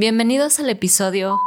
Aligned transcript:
Bienvenidos 0.00 0.60
al 0.60 0.70
episodio 0.70 1.40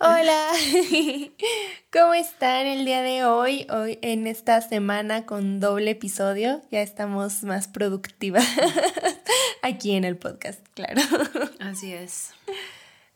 Hola, 0.00 0.50
¿cómo 1.92 2.14
están 2.14 2.66
el 2.66 2.84
día 2.84 3.02
de 3.02 3.15
hoy? 3.70 3.76
Hoy 3.76 3.98
en 4.02 4.26
esta 4.26 4.60
semana 4.60 5.26
con 5.26 5.60
doble 5.60 5.92
episodio, 5.92 6.62
ya 6.70 6.82
estamos 6.82 7.42
más 7.42 7.68
productivas 7.68 8.44
aquí 9.62 9.92
en 9.92 10.04
el 10.04 10.16
podcast, 10.16 10.66
claro. 10.74 11.00
Así 11.60 11.92
es. 11.92 12.30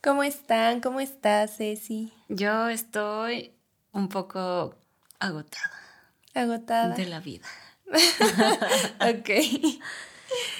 ¿Cómo 0.02 0.22
están? 0.22 0.80
¿Cómo 0.80 1.00
estás, 1.00 1.56
Ceci? 1.56 2.12
Yo 2.28 2.68
estoy 2.68 3.52
un 3.92 4.08
poco 4.08 4.74
agotada. 5.18 5.72
Agotada. 6.34 6.94
De 6.94 7.06
la 7.06 7.20
vida. 7.20 7.46
ok. 9.00 9.30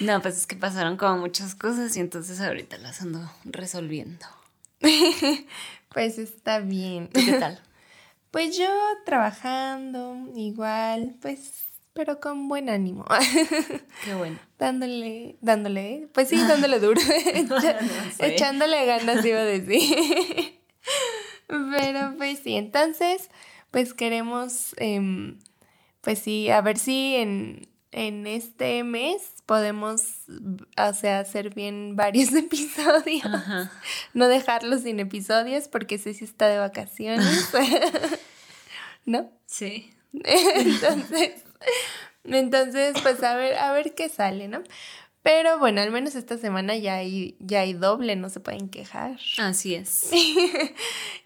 No, 0.01 0.21
pues 0.21 0.37
es 0.37 0.47
que 0.47 0.55
pasaron 0.55 0.97
como 0.97 1.17
muchas 1.17 1.55
cosas 1.55 1.95
y 1.95 2.01
entonces 2.01 2.41
ahorita 2.41 2.77
las 2.77 3.01
ando 3.01 3.31
resolviendo. 3.45 4.25
Pues 5.93 6.17
está 6.19 6.59
bien. 6.59 7.09
qué 7.09 7.33
tal? 7.33 7.61
Pues 8.31 8.57
yo 8.57 8.69
trabajando 9.05 10.15
igual, 10.35 11.15
pues, 11.21 11.65
pero 11.91 12.21
con 12.21 12.47
buen 12.47 12.69
ánimo. 12.69 13.05
Qué 14.05 14.15
bueno. 14.15 14.39
Dándole, 14.57 15.35
dándole, 15.41 16.07
pues 16.13 16.29
sí, 16.29 16.37
dándole 16.37 16.79
duro. 16.79 17.01
Echándole 18.19 18.85
ganas, 18.85 19.25
iba 19.25 19.39
a 19.39 19.43
decir. 19.43 20.61
Pero 21.47 22.13
pues 22.17 22.39
sí, 22.39 22.55
entonces, 22.55 23.29
pues 23.69 23.93
queremos, 23.93 24.73
em, 24.77 25.39
pues 25.99 26.19
sí, 26.19 26.49
a 26.49 26.61
ver 26.61 26.77
si 26.77 27.15
en, 27.15 27.67
en 27.91 28.25
este 28.25 28.83
mes 28.83 29.43
podemos, 29.45 30.01
o 30.77 30.93
sea, 30.93 31.19
hacer 31.19 31.53
bien 31.53 31.95
varios 31.95 32.33
episodios. 32.33 33.25
No 34.13 34.27
dejarlos 34.27 34.81
sin 34.81 34.99
episodios 34.99 35.67
porque 35.67 35.97
Ceci 35.97 36.23
está 36.23 36.47
de 36.47 36.57
vacaciones. 36.57 37.49
¿No? 39.05 39.29
Sí. 39.45 39.93
entonces, 40.13 41.43
entonces, 42.23 42.95
pues 43.01 43.23
a 43.23 43.35
ver, 43.35 43.57
a 43.57 43.71
ver 43.73 43.93
qué 43.93 44.09
sale, 44.09 44.47
¿no? 44.47 44.61
Pero 45.23 45.59
bueno, 45.59 45.81
al 45.81 45.91
menos 45.91 46.15
esta 46.15 46.37
semana 46.37 46.75
ya 46.75 46.95
hay, 46.95 47.35
ya 47.39 47.61
hay 47.61 47.73
doble, 47.73 48.15
no 48.15 48.29
se 48.29 48.39
pueden 48.39 48.69
quejar. 48.69 49.19
Así 49.37 49.75
es. 49.75 50.09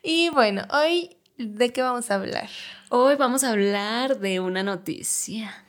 y 0.03 0.29
bueno, 0.29 0.63
hoy, 0.71 1.15
¿de 1.37 1.71
qué 1.71 1.81
vamos 1.81 2.11
a 2.11 2.15
hablar? 2.15 2.49
Hoy 2.89 3.15
vamos 3.15 3.43
a 3.43 3.51
hablar 3.51 4.19
de 4.19 4.41
una 4.41 4.63
noticia. 4.63 5.64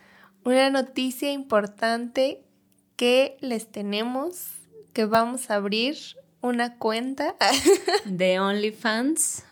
Una 0.47 0.71
noticia 0.71 1.33
importante 1.33 2.41
que 2.95 3.37
les 3.41 3.67
tenemos, 3.67 4.53
que 4.93 5.05
vamos 5.05 5.51
a 5.51 5.57
abrir 5.57 5.97
una 6.41 6.77
cuenta 6.77 7.35
de 8.05 8.39
OnlyFans 8.39 9.43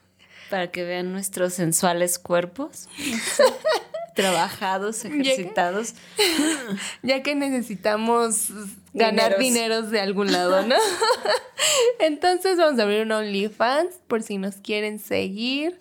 para 0.51 0.71
que 0.71 0.85
vean 0.85 1.11
nuestros 1.11 1.55
sensuales 1.55 2.21
cuerpos. 2.21 2.89
trabajados, 4.15 5.05
ejercitados. 5.05 5.95
Ya 7.03 7.25
que, 7.25 7.35
necesitamos 7.35 8.51
ganar 8.93 9.37
dineros. 9.37 9.91
de 9.91 10.01
algún 10.01 10.31
lado, 10.31 10.65
¿no? 10.65 10.77
Entonces 11.99 12.57
vamos 12.57 12.79
a 12.79 12.85
abrir 12.85 13.03
un 13.03 13.11
OnlyFans 13.11 13.97
por 14.07 14.23
si 14.23 14.39
nos 14.39 14.59
quieren 14.59 15.01
seguir. 15.01 15.81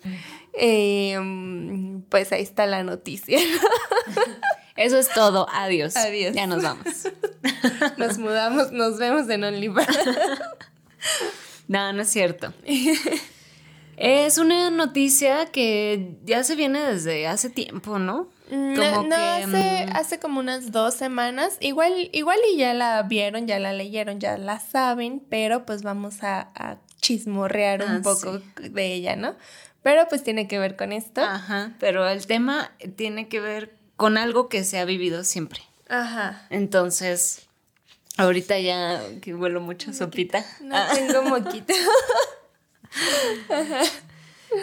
Em, 0.54 2.02
pues 2.08 2.32
ahí 2.32 2.42
está 2.42 2.66
la 2.66 2.82
noticia. 2.82 3.38
Eso 4.76 4.98
es 4.98 5.08
todo. 5.10 5.46
Adiós. 5.52 5.96
Adiós. 5.96 6.34
Ya 6.34 6.46
nos 6.46 6.62
vamos. 6.62 6.84
Nos 7.98 8.18
mudamos, 8.18 8.72
nos 8.72 8.98
vemos 8.98 9.28
en 9.28 9.44
OnlyFans. 9.44 9.88
No, 11.66 11.92
no 11.94 12.02
es 12.02 12.08
cierto. 12.10 12.52
Es 13.96 14.38
una 14.38 14.70
noticia 14.70 15.46
que 15.46 16.16
ya 16.24 16.44
se 16.44 16.56
viene 16.56 16.80
desde 16.80 17.26
hace 17.26 17.48
tiempo, 17.48 17.98
¿no? 17.98 18.28
Mm, 18.50 18.74
como 18.74 19.02
no, 19.04 19.16
hace, 19.16 19.86
mm, 19.86 19.96
hace 19.96 20.18
como 20.18 20.40
unas 20.40 20.72
dos 20.72 20.94
semanas. 20.94 21.56
Igual, 21.60 22.10
igual 22.12 22.38
y 22.52 22.58
ya 22.58 22.74
la 22.74 23.02
vieron, 23.02 23.46
ya 23.46 23.58
la 23.58 23.72
leyeron, 23.72 24.20
ya 24.20 24.36
la 24.36 24.60
saben, 24.60 25.22
pero 25.28 25.64
pues 25.64 25.82
vamos 25.82 26.22
a, 26.22 26.78
chismorrear 27.00 27.82
un 27.82 27.96
ah, 27.96 28.00
poco 28.02 28.40
de 28.60 28.94
ella, 28.94 29.14
¿no? 29.14 29.36
Pero 29.82 30.06
pues 30.08 30.22
tiene 30.22 30.48
que 30.48 30.58
ver 30.58 30.74
con 30.76 30.92
esto. 30.92 31.20
Ajá, 31.20 31.74
pero 31.78 32.08
el 32.08 32.26
tema 32.26 32.72
tiene 32.96 33.28
que 33.28 33.40
ver 33.40 33.74
con 33.96 34.16
algo 34.16 34.48
que 34.48 34.64
se 34.64 34.78
ha 34.78 34.84
vivido 34.84 35.24
siempre. 35.24 35.60
Ajá. 35.88 36.46
Entonces, 36.50 37.46
ahorita 38.16 38.58
ya 38.58 39.00
que 39.20 39.34
vuelo 39.34 39.60
mucho 39.60 39.92
sopita. 39.92 40.44
No 40.60 40.76
tengo 40.94 41.22
moquito. 41.22 41.74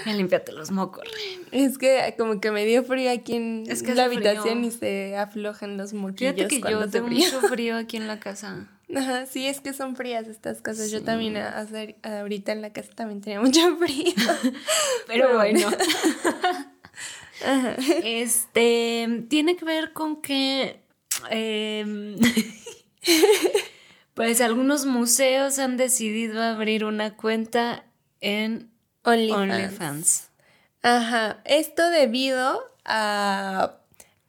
Ya 0.06 0.14
limpiate 0.14 0.52
los 0.54 0.72
mocos. 0.72 1.04
Es 1.52 1.78
que 1.78 2.16
como 2.18 2.40
que 2.40 2.52
me 2.52 2.66
dio 2.66 2.84
frío 2.84 3.12
aquí 3.12 3.36
en 3.36 3.66
la 3.96 4.06
habitación 4.06 4.64
y 4.64 4.72
se 4.72 5.18
aflojan 5.18 5.78
los 5.78 5.94
moquillos. 5.94 6.36
Fíjate 6.36 6.62
que 6.62 6.72
yo 6.72 6.90
tengo 6.90 7.08
mucho 7.08 7.42
frío 7.42 7.76
aquí 7.78 7.98
en 7.98 8.08
la 8.08 8.20
casa. 8.20 8.68
Ajá, 8.96 9.26
sí, 9.26 9.48
es 9.48 9.62
que 9.62 9.74
son 9.74 9.96
frías 9.96 10.28
estas 10.28 10.62
casas. 10.62 10.92
Yo 10.92 11.02
también 11.04 11.38
ahorita 12.04 12.52
en 12.52 12.62
la 12.62 12.72
casa 12.72 12.92
también 12.94 13.22
tenía 13.22 13.42
mucho 13.42 13.78
frío. 13.80 14.14
Pero, 15.08 15.36
bueno. 15.36 15.70
Este 18.04 19.26
tiene 19.30 19.56
que 19.56 19.66
ver 19.66 19.94
con 19.94 20.22
que 20.22 20.82
em, 21.30 22.18
pues 24.14 24.42
algunos 24.42 24.86
museos 24.86 25.60
han 25.60 25.78
decidido 25.78 26.42
abrir 26.42 26.86
una 26.86 27.16
cuenta 27.16 27.86
en 28.20 28.72
OnlyFans. 29.04 30.30
Ajá, 30.84 31.42
esto 31.46 31.90
debido 31.90 32.64
a, 32.86 33.78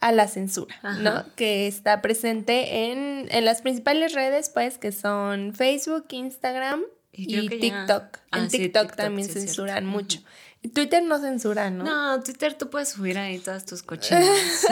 la 0.00 0.29
censura, 0.29 0.75
¿no? 0.99 1.25
Que 1.37 1.67
está 1.67 2.03
presente 2.03 2.91
en, 2.91 3.44
las 3.44 3.62
principales 3.62 4.12
redes, 4.12 4.50
pues, 4.50 4.79
que 4.79 4.93
son 4.93 5.55
Facebook, 5.55 6.06
Instagram 6.11 6.83
y, 7.12 7.49
TikTok. 7.49 8.19
en 8.33 8.44
ah, 8.44 8.49
TikTok, 8.49 8.97
también 8.97 9.29
censuran 9.29 9.87
mucho. 9.87 10.21
Twitter 10.69 11.03
no 11.03 11.19
censura, 11.19 11.71
¿no? 11.71 11.84
No, 11.84 12.23
Twitter 12.23 12.55
tú 12.55 12.71
puedes 12.71 12.91
subir 12.91 13.19
ahí 13.19 13.39
todas 13.39 13.67
tus 13.67 13.83
cochinas. 13.83 14.27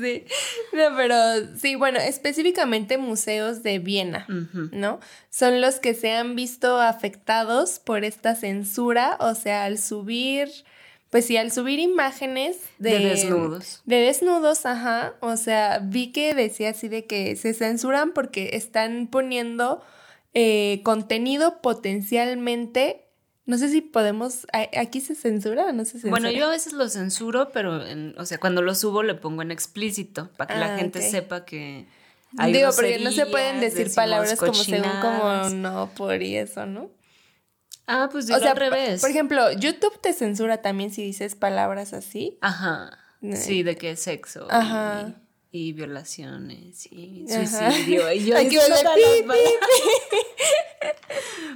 sí, 0.00 0.24
no, 0.72 0.96
pero 0.96 1.16
sí, 1.56 1.76
bueno, 1.76 1.98
específicamente 2.00 2.98
museos 2.98 3.62
de 3.62 3.78
Viena, 3.78 4.26
¿no? 4.72 4.98
Son 5.30 5.60
los 5.60 5.76
que 5.76 5.94
se 5.94 6.12
han 6.12 6.34
visto 6.34 6.80
afectados 6.80 7.78
por 7.78 8.04
esta 8.04 8.34
censura, 8.34 9.16
o 9.20 9.34
sea, 9.34 9.64
al 9.64 9.78
subir, 9.78 10.48
pues 11.10 11.26
sí, 11.26 11.36
al 11.36 11.52
subir 11.52 11.78
imágenes 11.78 12.58
de, 12.78 12.98
de 12.98 13.04
desnudos. 13.10 13.82
De 13.84 13.96
desnudos, 13.96 14.66
ajá, 14.66 15.14
o 15.20 15.36
sea, 15.36 15.78
vi 15.82 16.12
que 16.12 16.34
decía 16.34 16.70
así 16.70 16.88
de 16.88 17.06
que 17.06 17.36
se 17.36 17.54
censuran 17.54 18.12
porque 18.12 18.50
están 18.54 19.06
poniendo 19.06 19.82
eh, 20.34 20.80
contenido 20.84 21.60
potencialmente 21.60 23.09
no 23.46 23.58
sé 23.58 23.68
si 23.68 23.80
podemos. 23.80 24.46
¿Aquí 24.76 25.00
se 25.00 25.14
censura 25.14 25.66
o 25.66 25.72
no 25.72 25.84
se 25.84 25.92
censura? 25.92 26.10
Bueno, 26.10 26.30
yo 26.30 26.46
a 26.46 26.50
veces 26.50 26.72
lo 26.72 26.88
censuro, 26.88 27.50
pero, 27.52 27.80
o 28.16 28.26
sea, 28.26 28.38
cuando 28.38 28.62
lo 28.62 28.74
subo 28.74 29.02
le 29.02 29.14
pongo 29.14 29.42
en 29.42 29.50
explícito 29.50 30.30
para 30.36 30.54
que 30.54 30.60
la 30.60 30.74
ah, 30.74 30.78
gente 30.78 31.02
sepa 31.02 31.44
que. 31.44 31.86
Hay 32.38 32.52
Digo, 32.52 32.70
porque 32.74 33.00
no 33.00 33.10
se 33.10 33.26
pueden 33.26 33.60
decir 33.60 33.92
palabras 33.94 34.38
como 34.38 34.54
según 34.54 34.88
como 35.00 35.50
no 35.50 35.90
por 35.96 36.22
y 36.22 36.36
eso, 36.36 36.64
¿no? 36.64 36.90
Ah, 37.88 38.08
pues 38.12 38.28
digo 38.28 38.38
o 38.38 38.40
sea, 38.40 38.52
al 38.52 38.56
revés. 38.56 39.00
Por 39.00 39.10
ejemplo, 39.10 39.50
YouTube 39.50 40.00
te 40.00 40.12
censura 40.12 40.62
también 40.62 40.92
si 40.92 41.02
dices 41.02 41.34
palabras 41.34 41.92
así. 41.92 42.38
Ajá. 42.40 42.98
Sí, 43.34 43.64
de 43.64 43.76
qué 43.76 43.96
sexo. 43.96 44.46
Ajá 44.48 45.12
y 45.12 45.14
violaciones 45.72 46.86
y 46.90 47.26
suicidio. 47.28 48.12
Y 48.12 48.26
yo 48.26 48.36
Aquí 48.36 48.56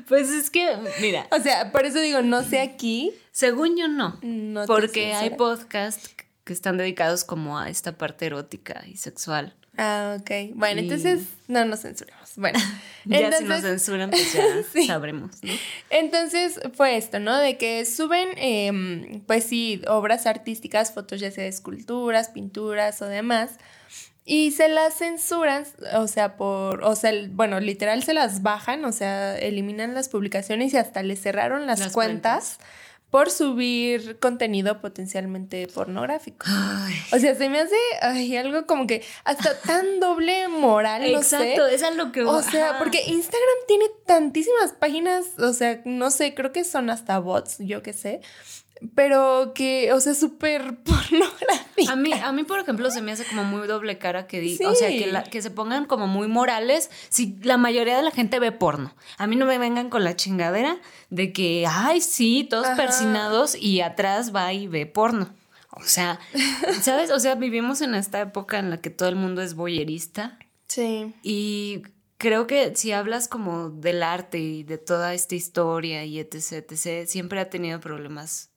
Pues 0.09 0.29
es 0.29 0.51
que, 0.51 0.77
mira. 1.01 1.27
O 1.31 1.41
sea, 1.41 1.73
por 1.73 1.87
eso 1.87 2.01
digo, 2.01 2.21
no 2.21 2.43
sé 2.43 2.61
aquí. 2.61 3.13
Según 3.31 3.77
yo 3.77 3.89
no. 3.89 4.19
no 4.23 4.67
porque 4.67 5.15
hay 5.15 5.31
podcasts 5.31 6.15
que 6.45 6.53
están 6.53 6.77
dedicados 6.77 7.25
como 7.25 7.59
a 7.59 7.69
esta 7.71 7.97
parte 7.97 8.27
erótica 8.27 8.85
y 8.87 8.97
sexual. 8.97 9.55
Ah, 9.77 10.19
ok. 10.21 10.55
Bueno, 10.55 10.81
entonces 10.81 11.23
no 11.49 11.65
nos 11.65 11.81
censuremos. 11.81 12.33
Bueno, 12.37 12.59
ya 13.05 13.33
si 13.33 13.45
nos 13.45 13.63
censuran, 13.63 14.11
pues 14.11 14.33
ya 14.33 14.43
sabremos, 14.87 15.43
¿no? 15.43 15.53
Entonces 15.91 16.61
fue 16.75 16.97
esto, 16.97 17.19
¿no? 17.19 17.39
De 17.39 17.57
que 17.57 17.85
suben, 17.85 18.29
em, 18.37 19.21
pues 19.27 19.45
sí, 19.45 19.83
obras 19.89 20.27
artísticas, 20.27 20.93
fotos 20.93 21.21
ya 21.21 21.31
sea 21.31 21.45
de 21.45 21.51
esculturas, 21.51 22.29
pinturas 22.29 23.03
o 23.03 23.07
demás, 23.07 23.59
Y 24.27 24.53
se 24.53 24.69
las 24.69 24.97
censuran, 24.97 25.67
o 25.97 26.07
sea, 26.07 26.37
por, 26.39 26.83
o 26.83 26.97
sea, 26.97 27.13
bueno, 27.31 27.61
literal 27.61 28.03
se 28.05 28.15
las 28.15 28.41
bajan, 28.41 28.85
o 28.87 28.93
sea, 28.93 29.37
eliminan 29.37 29.93
las 29.93 30.09
publicaciones 30.09 30.73
y 30.73 30.79
hasta 30.79 31.03
les 31.03 31.21
cerraron 31.21 31.67
las, 31.67 31.93
cuentas, 31.93 32.59
por 33.15 33.31
subir 33.31 34.19
contenido 34.19 34.81
potencialmente 34.81 35.69
pornográfico. 35.69 36.47
O 37.13 37.19
sea, 37.21 37.37
se 37.37 37.49
me 37.49 37.61
hace 37.61 37.77
ay, 38.03 38.37
algo 38.37 38.67
como 38.67 38.89
que 38.89 39.05
hasta 39.23 39.57
tan 39.61 40.01
doble 40.01 40.49
moral, 40.49 41.03
no 41.13 41.19
Exacto, 41.19 41.69
es 41.69 41.85
algo 41.85 42.11
que... 42.11 42.25
O 42.25 42.43
sea, 42.43 42.77
porque 42.81 43.05
Instagram 43.07 43.59
tiene 43.69 43.85
tantísimas 44.05 44.73
páginas, 44.73 45.27
o 45.39 45.53
sea, 45.53 45.81
no 45.85 46.11
sé, 46.11 46.35
creo 46.35 46.51
que 46.51 46.65
son 46.65 46.91
hasta 46.91 47.21
bots, 47.21 47.59
yo 47.61 47.85
qué 47.85 47.93
sé 47.93 48.21
pero 48.95 49.53
que, 49.55 49.93
o 49.93 50.01
sea, 50.01 50.15
súper 50.15 50.77
pornográfica. 50.85 51.93
A 51.93 51.97
mí, 51.97 52.13
a 52.13 52.33
mí, 52.33 52.45
por 52.45 52.59
ejemplo, 52.59 52.91
se 52.91 53.03
me 53.03 53.13
hace 53.13 53.25
como 53.25 53.45
muy 53.45 53.67
doble 53.67 53.99
cara 53.99 54.27
que 54.27 54.41
diga, 54.41 54.71
o 54.71 54.75
sea, 54.75 54.89
que, 54.89 55.31
que 55.31 55.43
se 55.43 55.51
pongan 55.51 55.87
como 55.87 56.07
muy 56.07 56.29
morales 56.29 56.91
si 57.09 57.37
la 57.43 57.57
mayoría 57.57 57.97
de 57.97 58.03
la 58.03 58.11
gente 58.11 58.39
ve 58.39 58.53
porno. 58.53 58.95
A 59.19 59.27
mí 59.27 59.37
no 59.37 59.47
me 59.47 59.59
vengan 59.59 59.91
con 59.91 60.05
la 60.05 60.17
chingadera 60.17 60.79
de 61.11 61.33
que, 61.33 61.67
ay, 61.69 62.01
sí, 62.01 62.47
todos 62.49 62.69
persinados 62.77 63.55
y 63.55 63.81
atrás 63.81 64.35
va 64.35 64.53
y 64.53 64.67
ve 64.67 64.87
porno. 64.87 65.29
O 65.71 65.83
sea, 65.83 66.21
¿sabes? 66.83 67.11
O 67.11 67.19
sea, 67.19 67.35
vivimos 67.35 67.81
en 67.81 67.95
esta 67.95 68.21
época 68.21 68.59
en 68.59 68.71
la 68.71 68.81
que 68.81 68.91
todo 68.91 69.09
el 69.09 69.17
mundo 69.17 69.43
es 69.43 69.55
boyerista. 69.55 70.39
Sí. 70.69 71.15
Y 71.23 71.83
creo 72.19 72.47
que 72.47 72.75
si 72.77 72.93
hablas 72.93 73.29
como 73.29 73.71
del 73.71 74.03
arte 74.03 74.39
y 74.39 74.63
de 74.63 74.79
toda 74.79 75.15
esta 75.15 75.35
historia 75.35 76.05
y 76.05 76.19
etc, 76.19 76.65
etc, 76.71 77.07
siempre 77.07 77.41
ha 77.41 77.51
tenido 77.51 77.81
problemas 77.81 78.54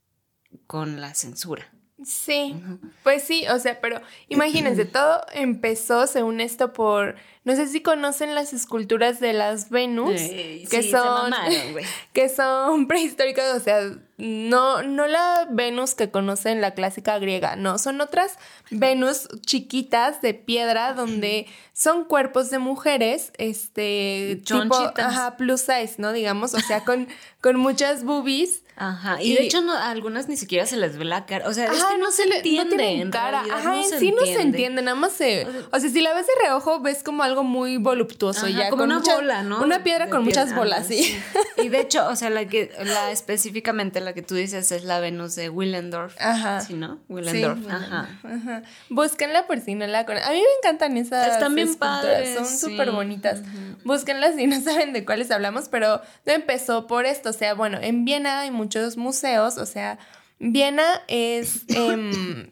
con 0.68 1.02
la 1.02 1.14
censura. 1.14 1.72
Sí, 2.06 2.56
pues 3.02 3.24
sí, 3.24 3.48
o 3.48 3.58
sea, 3.58 3.82
pero 3.82 4.00
imagínense, 4.30 4.86
todo 4.86 5.26
empezó, 5.34 6.06
según 6.06 6.42
esto, 6.42 6.72
por, 6.72 7.16
no 7.44 7.56
sé 7.56 7.68
si 7.68 7.82
conocen 7.82 8.36
las 8.36 8.54
esculturas 8.54 9.20
de 9.20 9.34
las 9.34 9.72
Venus, 9.72 10.22
que 10.70 10.84
son, 10.84 11.34
que 12.14 12.30
son 12.30 12.88
prehistóricas, 12.88 13.56
o 13.56 13.60
sea, 13.60 13.82
no, 14.18 14.84
no 14.84 15.08
la 15.08 15.48
Venus 15.50 15.96
que 15.96 16.12
conocen 16.12 16.62
la 16.62 16.76
clásica 16.76 17.18
griega, 17.18 17.56
no, 17.56 17.80
son 17.80 18.00
otras 18.00 18.38
Venus 18.70 19.28
chiquitas 19.42 20.22
de 20.22 20.36
piedra 20.36 20.94
donde 20.94 21.48
son 21.78 22.06
cuerpos 22.06 22.50
de 22.50 22.58
mujeres, 22.58 23.32
este, 23.38 24.42
tipo, 24.44 24.76
ajá, 24.96 25.38
plus 25.38 25.62
size, 25.62 25.94
¿no? 26.00 26.12
Digamos, 26.12 26.56
o 26.56 26.60
sea, 26.60 26.84
con, 26.84 27.08
con 27.42 27.58
muchas 27.58 28.04
boobies 28.04 28.64
Ajá, 28.80 29.20
y, 29.20 29.34
de 29.34 29.42
hecho 29.42 29.62
no, 29.62 29.74
a 29.74 29.90
algunas 29.90 30.30
ni 30.30 30.38
siquiera 30.38 30.68
se 30.68 30.78
les 30.78 31.00
ve 31.00 31.06
la 31.06 31.26
cara, 31.26 31.50
o 31.50 31.54
sea, 31.54 31.66
es 31.66 31.84
que 31.84 31.98
no, 31.98 32.12
se 32.12 32.28
le 32.28 32.38
entiende. 32.38 33.06
No 33.06 33.10
cara, 33.10 33.42
ajá, 33.52 33.82
en 33.82 34.00
sí 34.00 34.12
no 34.12 34.24
se 34.24 34.40
entiende, 34.40 34.84
nada 34.84 34.94
más 34.94 35.14
se, 35.14 35.48
o 35.72 35.80
sea, 35.80 35.90
si 35.90 36.00
la 36.00 36.14
ves 36.14 36.28
de 36.28 36.34
reojo 36.44 36.80
ves 36.80 37.02
como 37.02 37.24
algo 37.24 37.44
muy 37.44 37.78
voluptuoso 37.78 38.48
ya, 38.48 38.70
como 38.70 38.84
con 38.84 38.92
una 38.92 39.00
bola, 39.00 39.42
¿no? 39.42 39.64
Una 39.64 39.84
piedra 39.84 40.12
con 40.12 40.24
muchas 40.24 40.54
bolas, 40.54 40.86
sí. 40.86 41.20
Y 41.58 41.70
de 41.70 41.82
hecho, 41.82 42.08
o 42.08 42.16
sea, 42.16 42.30
la 42.30 42.48
que, 42.48 42.72
la 42.86 43.10
específicamente 43.10 44.00
la 44.00 44.14
que 44.14 44.22
tú 44.22 44.36
dices 44.36 44.72
es 44.72 44.84
la 44.84 45.00
Venus 45.00 45.34
de 45.34 45.50
Willendorf, 45.50 46.16
ajá. 46.20 46.62
¿sí 46.62 46.76
no? 46.76 47.00
Willendorf, 47.10 47.68
ajá. 47.68 48.10
ajá. 48.24 48.62
Búsquenla 48.90 49.48
por 49.48 49.60
si 49.60 49.74
no 49.74 49.88
la 49.88 50.06
conocen. 50.06 50.30
A 50.30 50.34
mí 50.34 50.38
me 50.38 50.58
encantan 50.60 50.98
esas 50.98 51.34
Están 51.34 51.56
bien 51.56 51.67
padres, 51.76 52.36
son 52.36 52.46
súper 52.46 52.92
bonitas. 52.92 53.42
Búsquenlas 53.84 54.36
si 54.36 54.48
no 54.48 54.62
saben 54.62 54.94
de 54.94 55.06
cuáles 55.06 55.30
hablamos, 55.32 55.70
pero 55.70 56.02
no 56.26 56.34
empezó 56.34 56.88
por 56.88 57.06
esto, 57.06 57.30
o 57.30 57.34
sea, 57.34 57.54
bueno, 57.54 57.78
en 57.82 58.06
Viena 58.06 58.42
hay 58.42 58.52
muchos 58.52 58.98
museos, 58.98 59.58
o 59.58 59.66
sea, 59.66 60.00
Viena 60.40 61.02
es 61.08 61.64
em, 61.68 62.50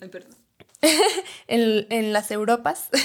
en, 1.48 2.14
las 2.14 2.32
Europas. 2.32 2.90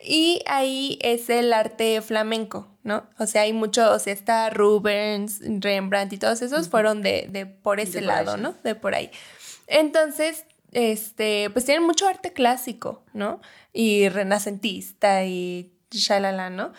Y 0.00 0.42
ahí 0.46 0.98
es 1.02 1.28
el 1.28 1.52
arte 1.52 2.00
flamenco, 2.00 2.68
¿no? 2.82 3.06
O 3.18 3.26
sea, 3.26 3.42
hay 3.42 3.52
mucho, 3.52 3.92
o 3.92 3.98
sea, 3.98 4.12
está 4.12 4.48
Rubens, 4.48 5.40
Rembrandt 5.42 6.14
y 6.14 6.18
todos 6.18 6.40
esos 6.40 6.70
fueron 6.70 7.02
de, 7.02 7.26
de 7.28 7.44
por 7.44 7.78
ese 7.78 8.00
lado, 8.00 8.38
¿no? 8.38 8.54
De 8.62 8.74
por 8.74 8.94
ahí. 8.94 9.10
Entonces, 9.66 10.44
este, 10.72 11.50
pues 11.50 11.64
tienen 11.64 11.84
mucho 11.84 12.06
arte 12.06 12.32
clásico, 12.32 13.02
¿no? 13.12 13.40
Y 13.72 14.08
renacentista 14.08 15.24
y 15.24 15.72
shalala, 15.90 16.50
¿no? 16.50 16.72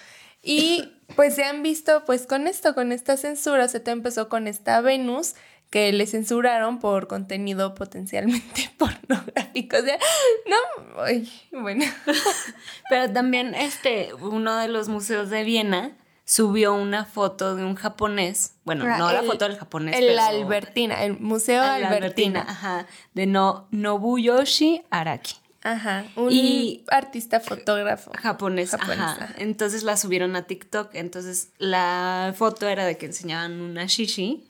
Y 0.43 0.93
pues 1.15 1.35
se 1.35 1.43
han 1.43 1.63
visto 1.63 2.03
pues 2.05 2.27
con 2.27 2.47
esto, 2.47 2.75
con 2.75 2.91
esta 2.91 3.17
censura, 3.17 3.67
se 3.67 3.79
te 3.79 3.91
empezó 3.91 4.29
con 4.29 4.47
esta 4.47 4.81
Venus 4.81 5.35
que 5.69 5.93
le 5.93 6.07
censuraron 6.07 6.79
por 6.79 7.07
contenido 7.07 7.75
potencialmente 7.75 8.71
pornográfico. 8.77 9.77
O 9.77 9.81
sea, 9.81 9.99
no, 10.47 11.03
ay, 11.03 11.31
bueno. 11.51 11.85
Pero 12.89 13.11
también 13.13 13.53
este, 13.53 14.13
uno 14.15 14.57
de 14.57 14.67
los 14.67 14.89
museos 14.89 15.29
de 15.29 15.43
Viena 15.43 15.95
subió 16.29 16.75
una 16.75 17.05
foto 17.05 17.55
de 17.55 17.65
un 17.65 17.73
japonés, 17.73 18.53
bueno, 18.63 18.85
no 18.85 19.11
la 19.11 19.23
foto 19.23 19.47
del 19.47 19.57
japonés, 19.57 19.97
el 19.97 20.19
Albertina, 20.19 21.03
el 21.03 21.19
Museo 21.19 21.63
Albertina, 21.63 22.45
ajá, 22.47 22.85
de 23.15 23.25
no 23.25 23.67
Nobuyoshi 23.71 24.83
Araki. 24.91 25.33
Ajá, 25.63 26.05
un 26.15 26.31
y 26.31 26.85
artista 26.89 27.39
fotógrafo 27.39 28.11
japonés, 28.15 28.75
ajá. 28.75 29.33
Entonces 29.39 29.81
la 29.81 29.97
subieron 29.97 30.35
a 30.35 30.43
TikTok, 30.43 30.93
entonces 30.93 31.49
la 31.57 32.31
foto 32.37 32.67
era 32.67 32.85
de 32.85 32.95
que 32.95 33.07
enseñaban 33.07 33.59
una 33.59 33.85
shishi. 33.87 34.47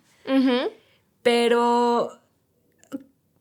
Pero 1.23 2.11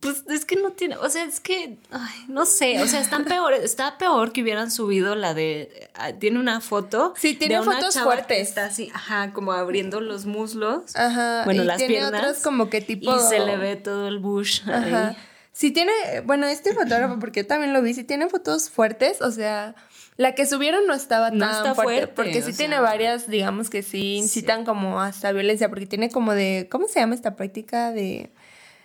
pues 0.01 0.23
es 0.29 0.45
que 0.45 0.57
no 0.57 0.71
tiene, 0.71 0.97
o 0.97 1.09
sea, 1.11 1.25
es 1.25 1.41
que, 1.41 1.79
ay, 1.91 2.25
no 2.29 2.47
sé, 2.47 2.81
o 2.83 2.87
sea, 2.87 3.01
están 3.01 3.25
peor, 3.25 3.53
está 3.53 3.99
peor 3.99 4.33
que 4.33 4.43
hubieran 4.43 4.71
subido 4.71 5.17
la 5.17 5.35
de, 5.35 5.91
ah, 5.95 6.13
tiene 6.13 6.39
una 6.39 6.61
foto. 6.61 7.15
Sí, 7.17 7.35
tiene 7.35 7.61
fotos 7.63 7.99
fuertes. 7.99 8.49
está 8.49 8.67
así, 8.67 8.91
ajá, 8.95 9.33
como 9.33 9.53
abriendo 9.53 10.01
los 10.01 10.25
muslos. 10.25 10.95
Ajá. 10.95 11.43
Bueno, 11.45 11.65
las 11.65 11.79
tiene 11.79 11.95
piernas. 11.95 12.43
como 12.43 12.71
que 12.71 12.81
tipo. 12.81 13.17
Y 13.17 13.21
se 13.21 13.41
le 13.41 13.57
ve 13.57 13.75
todo 13.75 14.07
el 14.07 14.21
bush. 14.21 14.63
Ajá. 14.69 15.09
Ahí. 15.09 15.17
Sí 15.59 15.73
tiene, 15.73 15.91
bueno, 16.25 16.47
este 16.47 16.73
fotógrafo, 16.73 17.19
porque 17.19 17.41
yo 17.41 17.47
también 17.49 17.73
lo 17.73 17.83
vi, 17.83 17.93
sí 17.93 18.05
tiene 18.05 18.29
fotos 18.29 18.71
fuertes, 18.71 19.21
o 19.21 19.33
sea, 19.33 19.75
la 20.17 20.37
que 20.37 20.47
subieron 20.47 20.87
no 20.87 20.95
estaba 20.95 21.33
tan 21.33 21.75
fuerte, 21.75 22.07
porque 22.07 22.43
sí 22.43 22.53
tiene 22.53 22.79
varias, 22.79 23.29
digamos 23.29 23.69
que 23.69 23.83
sí 23.83 24.19
incitan 24.19 24.65
como 24.65 25.01
hasta 25.01 25.33
violencia, 25.33 25.69
porque 25.69 25.87
tiene 25.87 26.11
como 26.11 26.33
de, 26.35 26.69
¿cómo 26.71 26.87
se 26.87 27.01
llama 27.01 27.17
esta 27.17 27.35
práctica 27.35 27.91
de... 27.91 28.31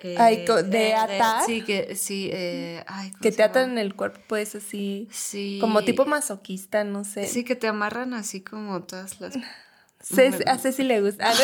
Eh, 0.04 0.46
de 0.66 0.94
atar. 0.94 1.46
sí, 1.46 1.62
que 1.62 1.96
sí. 1.96 2.30
Eh, 2.32 2.84
que 3.22 3.32
te 3.32 3.44
atan 3.44 3.72
en 3.72 3.78
el 3.78 3.96
cuerpo, 3.96 4.20
pues 4.28 4.56
así. 4.56 5.08
Sí. 5.12 5.58
Como 5.62 5.84
tipo 5.84 6.06
masoquista, 6.06 6.84
no 6.84 7.04
sé. 7.04 7.28
Sí, 7.28 7.44
que 7.44 7.56
te 7.56 7.68
amarran 7.68 8.14
así 8.14 8.42
como 8.42 8.84
todas 8.84 9.22
las. 9.22 9.36
a 10.48 10.58
Ceci 10.58 10.84
le 10.84 11.02
gusta. 11.02 11.32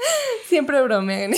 Siempre 0.48 0.80
bromean. 0.82 1.32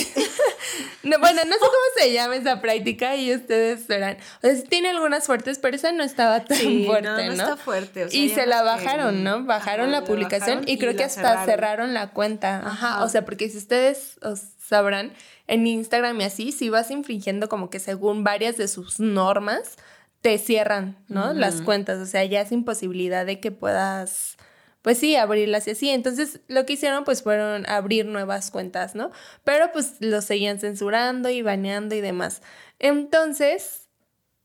no, 1.03 1.19
bueno, 1.19 1.41
no 1.45 1.53
sé 1.53 1.59
cómo 1.59 1.71
se 1.97 2.13
llama 2.13 2.35
esa 2.35 2.61
práctica 2.61 3.15
y 3.15 3.33
ustedes 3.33 3.87
verán. 3.87 4.17
O 4.41 4.47
sea, 4.47 4.63
tiene 4.63 4.89
algunas 4.89 5.25
fuertes, 5.25 5.59
pero 5.59 5.75
esa 5.75 5.91
no 5.91 6.03
estaba 6.03 6.45
tan 6.45 6.85
fuerte, 6.85 7.09
¿no? 7.09 7.17
No, 7.17 7.43
está 7.43 7.57
fuerte. 7.57 8.07
y 8.11 8.29
se 8.29 8.45
la 8.45 8.63
bajaron, 8.63 9.23
¿no? 9.23 9.43
Bajaron 9.43 9.91
la 9.91 10.03
publicación 10.03 10.61
y 10.65 10.77
creo 10.77 10.95
que 10.95 11.03
hasta 11.03 11.45
cerraron. 11.45 11.93
la 11.93 12.11
cuenta. 12.11 12.61
Ajá. 12.65 13.03
O 13.03 13.09
sea, 13.09 13.25
porque 13.25 13.49
si 13.49 13.57
ustedes 13.57 14.17
os 14.21 14.52
sabrán, 14.67 15.13
en 15.47 15.67
Instagram 15.67 16.19
y 16.21 16.23
así, 16.23 16.51
si 16.51 16.69
vas 16.69 16.91
infringiendo 16.91 17.49
como 17.49 17.69
que 17.69 17.79
según 17.79 18.23
varias 18.23 18.57
de 18.57 18.67
sus 18.67 18.99
normas, 18.99 19.77
te 20.21 20.37
cierran, 20.37 20.97
¿no? 21.09 21.33
Las 21.33 21.61
cuentas. 21.61 21.99
O 21.99 22.05
sea, 22.05 22.23
ya 22.23 22.41
es 22.41 22.51
imposibilidad 22.53 23.25
de 23.25 23.41
que 23.41 23.51
puedas 23.51 24.37
pues 24.83 24.97
sí, 24.97 25.15
abrirlas 25.15 25.67
y 25.67 25.71
así. 25.71 25.89
Entonces 25.89 26.41
lo 26.47 26.65
que 26.65 26.73
hicieron 26.73 27.03
pues 27.05 27.23
fueron 27.23 27.67
abrir 27.67 28.05
nuevas 28.05 28.51
cuentas, 28.51 28.95
¿no? 28.95 29.11
Pero 29.43 29.71
pues 29.71 29.95
lo 29.99 30.21
seguían 30.21 30.59
censurando 30.59 31.29
y 31.29 31.41
baneando 31.41 31.95
y 31.95 32.01
demás. 32.01 32.41
Entonces, 32.79 33.87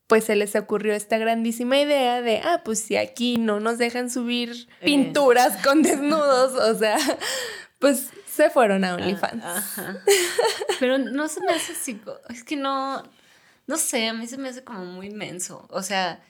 pues 0.07 0.23
se 0.23 0.35
les 0.35 0.55
ocurrió 0.55 0.93
esta 0.93 1.17
grandísima 1.17 1.79
idea 1.79 2.21
de, 2.21 2.37
ah, 2.39 2.61
pues 2.63 2.79
si 2.79 2.95
aquí 2.95 3.37
no 3.37 3.59
nos 3.59 3.77
dejan 3.77 4.09
subir 4.09 4.67
eh. 4.81 4.85
pinturas 4.85 5.61
con 5.63 5.83
desnudos, 5.83 6.53
o 6.53 6.79
sea, 6.79 6.97
pues 7.79 8.09
se 8.39 8.49
fueron 8.49 8.85
a 8.85 8.95
OnlyFans. 8.95 9.43
Pero 10.79 10.97
no 10.97 11.27
se 11.27 11.41
me 11.41 11.51
hace 11.51 11.73
así, 11.73 12.01
es 12.29 12.45
que 12.45 12.55
no, 12.55 13.03
no 13.67 13.75
sé, 13.75 14.07
a 14.07 14.13
mí 14.13 14.27
se 14.27 14.37
me 14.37 14.47
hace 14.47 14.63
como 14.63 14.85
muy 14.85 15.07
inmenso, 15.07 15.67
o 15.69 15.83
sea... 15.83 16.23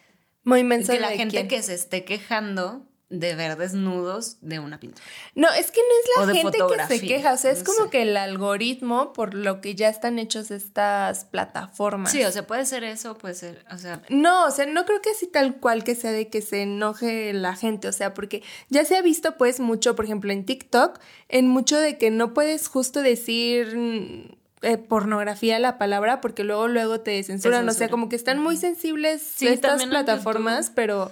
Muy 0.43 0.61
inmenso. 0.61 0.91
Que 0.91 0.99
la 0.99 1.11
gente 1.11 1.47
que 1.47 1.61
se 1.61 1.75
esté 1.75 2.05
quejando 2.05 2.88
de 3.09 3.33
ver 3.33 3.57
desnudos 3.57 4.37
de 4.41 4.59
una 4.59 4.79
pintura. 4.79 5.03
No, 5.33 5.51
es 5.51 5.71
que 5.71 5.81
no 5.81 6.25
es 6.25 6.27
la 6.27 6.33
gente 6.33 6.57
que 6.59 6.99
se 6.99 7.07
queja, 7.07 7.33
o 7.33 7.37
sea, 7.37 7.51
es 7.51 7.63
como 7.63 7.89
que 7.89 8.03
el 8.03 8.15
algoritmo 8.15 9.13
por 9.13 9.33
lo 9.33 9.61
que 9.61 9.73
ya 9.73 9.89
están 9.89 10.19
hechos 10.19 10.51
estas 10.51 11.25
plataformas. 11.25 12.11
Sí, 12.11 12.23
o 12.23 12.31
sea, 12.31 12.45
puede 12.45 12.65
ser 12.65 12.83
eso, 12.83 13.17
puede 13.17 13.33
ser, 13.33 13.65
o 13.71 13.77
sea... 13.79 14.03
No, 14.09 14.45
o 14.45 14.51
sea, 14.51 14.67
no 14.67 14.85
creo 14.85 15.01
que 15.01 15.09
así 15.09 15.25
tal 15.25 15.55
cual 15.59 15.83
que 15.83 15.95
sea 15.95 16.11
de 16.11 16.29
que 16.29 16.41
se 16.41 16.61
enoje 16.61 17.33
la 17.33 17.55
gente, 17.55 17.87
o 17.87 17.93
sea, 17.93 18.13
porque 18.13 18.43
ya 18.69 18.85
se 18.85 18.95
ha 18.95 19.01
visto 19.01 19.37
pues 19.37 19.59
mucho, 19.59 19.95
por 19.95 20.05
ejemplo, 20.05 20.31
en 20.31 20.45
TikTok, 20.45 20.99
en 21.29 21.47
mucho 21.47 21.79
de 21.79 21.97
que 21.97 22.11
no 22.11 22.35
puedes 22.35 22.67
justo 22.67 23.01
decir 23.01 24.37
eh, 24.61 24.77
pornografía 24.77 25.57
la 25.57 25.79
palabra 25.79 26.21
porque 26.21 26.43
luego 26.43 26.67
luego 26.67 26.99
te 26.99 27.23
censuran, 27.23 27.67
o 27.67 27.73
sea, 27.73 27.89
como 27.89 28.07
que 28.07 28.15
están 28.15 28.39
muy 28.39 28.55
sensibles 28.55 29.41
estas 29.41 29.85
plataformas, 29.85 30.71
pero 30.75 31.11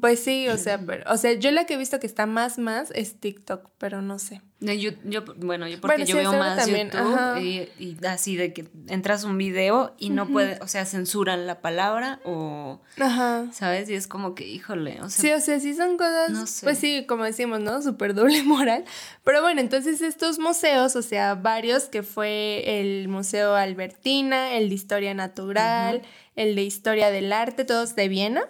pues 0.00 0.20
sí, 0.20 0.48
o 0.48 0.56
sea, 0.56 0.78
pero, 0.78 1.10
o 1.10 1.16
sea, 1.16 1.32
yo 1.32 1.50
la 1.50 1.66
que 1.66 1.74
he 1.74 1.76
visto 1.76 1.98
que 1.98 2.06
está 2.06 2.26
más, 2.26 2.58
más 2.58 2.92
es 2.94 3.18
TikTok, 3.18 3.68
pero 3.78 4.00
no 4.00 4.18
sé. 4.18 4.40
Yo, 4.60 4.92
yo 5.04 5.24
bueno, 5.38 5.66
yo 5.66 5.80
porque 5.80 6.04
yo 6.04 6.16
veo 6.16 6.32
más 6.34 6.68
YouTube 6.68 7.40
y, 7.40 7.96
así 8.06 8.36
de 8.36 8.52
que 8.52 8.68
entras 8.86 9.24
un 9.24 9.36
video 9.36 9.94
y 9.98 10.10
no 10.10 10.28
puede, 10.28 10.58
o 10.60 10.68
sea, 10.68 10.84
censuran 10.84 11.48
la 11.48 11.60
palabra 11.60 12.20
o, 12.24 12.80
Ajá. 13.00 13.46
¿sabes? 13.52 13.90
Y 13.90 13.94
es 13.94 14.06
como 14.06 14.36
que, 14.36 14.46
híjole, 14.46 15.00
o 15.02 15.10
sea. 15.10 15.22
Sí, 15.22 15.32
o 15.32 15.40
sea, 15.40 15.58
sí 15.58 15.74
son 15.74 15.96
cosas, 15.96 16.60
pues 16.62 16.78
sí, 16.78 17.04
como 17.08 17.24
decimos, 17.24 17.58
¿no? 17.58 17.82
Súper 17.82 18.14
doble 18.14 18.42
moral. 18.44 18.84
Pero 19.24 19.42
bueno, 19.42 19.60
entonces 19.60 20.00
estos 20.00 20.38
museos, 20.38 20.94
o 20.94 21.02
sea, 21.02 21.34
varios 21.34 21.84
que 21.84 22.04
fue 22.04 22.80
el 22.80 23.08
Museo 23.08 23.56
Albertina, 23.56 24.54
el 24.54 24.68
de 24.68 24.74
Historia 24.76 25.12
Natural, 25.12 26.02
el 26.36 26.54
de 26.54 26.62
Historia 26.62 27.10
del 27.10 27.32
Arte, 27.32 27.64
todos 27.64 27.96
de 27.96 28.06
Viena 28.06 28.48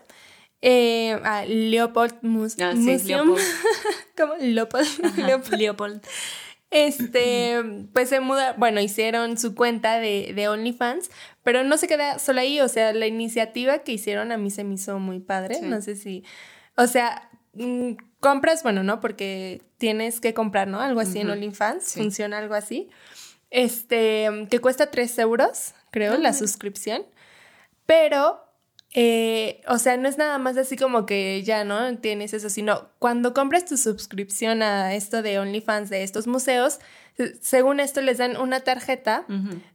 eh, 0.62 1.20
a 1.24 1.44
Leopold 1.44 2.18
Mus 2.22 2.56
ah, 2.60 2.72
sí, 2.72 2.78
Museum. 2.78 3.34
¿Cómo? 4.16 4.34
Leopold. 4.40 4.86
Leopold. 5.50 6.00
Este, 6.70 7.62
pues 7.92 8.08
se 8.08 8.20
muda, 8.20 8.54
bueno, 8.56 8.80
hicieron 8.80 9.36
su 9.36 9.54
cuenta 9.54 9.98
de, 9.98 10.32
de, 10.34 10.48
OnlyFans, 10.48 11.10
pero 11.42 11.64
no 11.64 11.76
se 11.76 11.86
queda 11.86 12.18
solo 12.18 12.40
ahí, 12.40 12.60
o 12.60 12.68
sea, 12.68 12.94
la 12.94 13.06
iniciativa 13.06 13.80
que 13.80 13.92
hicieron 13.92 14.32
a 14.32 14.38
mí 14.38 14.50
se 14.50 14.64
me 14.64 14.76
hizo 14.76 14.98
muy 14.98 15.20
padre, 15.20 15.60
no 15.60 15.82
sé 15.82 15.96
si, 15.96 16.24
o 16.76 16.86
sea, 16.86 17.28
mm, 17.52 17.90
compras, 18.20 18.62
bueno, 18.62 18.82
¿no? 18.84 19.00
Porque 19.00 19.60
tienes 19.76 20.18
que 20.18 20.32
comprar, 20.32 20.66
¿no? 20.66 20.80
Algo 20.80 21.00
así 21.00 21.18
en 21.18 21.28
OnlyFans, 21.28 21.92
funciona 21.92 22.38
algo 22.38 22.54
así, 22.54 22.88
este, 23.50 24.46
que 24.50 24.60
cuesta 24.60 24.90
3 24.90 25.18
euros, 25.18 25.74
creo, 25.90 26.16
la 26.16 26.32
suscripción, 26.32 27.04
pero 27.84 28.40
eh, 28.94 29.62
o 29.68 29.78
sea, 29.78 29.96
no 29.96 30.08
es 30.08 30.18
nada 30.18 30.38
más 30.38 30.56
así 30.58 30.76
como 30.76 31.06
que 31.06 31.42
ya 31.42 31.64
no 31.64 31.96
tienes 31.98 32.34
eso, 32.34 32.50
sino 32.50 32.90
cuando 32.98 33.32
compras 33.32 33.64
tu 33.64 33.76
suscripción 33.78 34.62
a 34.62 34.94
esto 34.94 35.22
de 35.22 35.38
OnlyFans 35.38 35.88
de 35.88 36.02
estos 36.02 36.26
museos, 36.26 36.78
según 37.40 37.80
esto 37.80 38.00
les 38.00 38.18
dan 38.18 38.36
una 38.36 38.60
tarjeta 38.60 39.26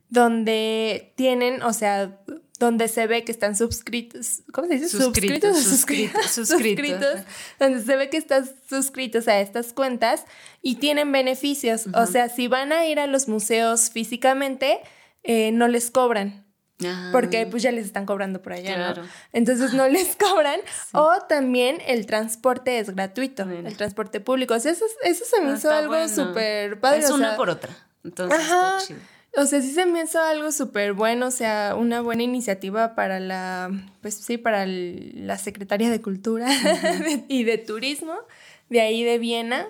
donde 0.10 1.14
tienen, 1.16 1.64
o 1.64 1.74
sea, 1.74 2.20
donde 2.60 2.88
se 2.88 3.06
ve 3.08 3.24
que 3.24 3.32
están 3.32 3.56
suscritos, 3.56 4.42
¿cómo 4.52 4.68
se 4.68 4.76
dice? 4.76 4.90
Suscritos, 4.90 5.62
suscritos, 5.62 6.26
suscritos, 6.32 7.22
donde 7.60 7.82
se 7.84 7.96
ve 7.96 8.10
que 8.10 8.18
están 8.18 8.50
suscritos 8.70 9.28
a 9.28 9.40
estas 9.40 9.74
cuentas 9.74 10.26
y 10.62 10.76
tienen 10.76 11.12
beneficios. 11.12 11.86
O 11.94 12.06
sea, 12.08 12.30
si 12.30 12.48
van 12.48 12.72
a 12.72 12.86
ir 12.88 13.00
a 13.00 13.08
los 13.08 13.28
museos 13.28 13.90
físicamente, 13.92 14.80
eh, 15.24 15.52
no 15.52 15.68
les 15.68 15.92
cobran. 15.92 16.47
Porque 17.12 17.48
pues 17.48 17.64
ya 17.64 17.72
les 17.72 17.86
están 17.86 18.06
cobrando 18.06 18.42
por 18.42 18.54
allá, 18.54 18.94
¿no? 18.94 19.04
Entonces 19.34 19.74
no 19.74 19.88
les 19.88 20.16
cobran. 20.16 20.60
O 20.94 21.12
también 21.28 21.80
el 21.88 22.06
transporte 22.06 22.80
es 22.80 22.94
gratuito, 22.94 23.44
el 23.44 23.76
transporte 23.78 24.20
público. 24.20 24.54
O 24.54 24.60
sea, 24.60 24.72
eso, 24.72 24.86
eso 25.04 25.26
se 25.26 25.42
me 25.42 25.52
ah, 25.52 25.56
hizo 25.56 25.72
algo 25.72 26.08
súper 26.08 26.80
padre. 26.80 27.00
Es 27.00 27.10
una 27.10 27.36
por 27.36 27.50
otra. 27.50 27.76
Entonces 28.04 28.40
está 28.40 28.78
chido. 28.86 29.00
O 29.36 29.46
sea, 29.46 29.62
sí 29.62 29.72
se 29.72 29.86
me 29.86 30.02
hizo 30.02 30.20
algo 30.20 30.52
súper 30.52 30.94
bueno, 30.94 31.28
o 31.28 31.32
sea, 31.32 31.76
una 31.78 32.02
buena 32.02 32.24
iniciativa 32.24 32.96
para 32.96 33.20
la, 33.20 33.70
pues 34.02 34.16
sí, 34.16 34.38
para 34.38 34.66
la 34.66 35.38
Secretaría 35.38 35.92
de 35.92 36.02
Cultura 36.02 36.48
y 37.28 37.44
de 37.44 37.60
Turismo 37.60 38.16
de 38.70 38.82
ahí 38.82 39.04
de 39.04 39.18
Viena. 39.20 39.68